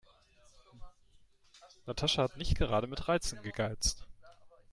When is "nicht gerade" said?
2.35-2.87